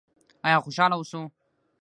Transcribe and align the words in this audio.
آیا 0.45 0.57
خوشحاله 0.65 0.95
اوسو؟ 0.97 1.21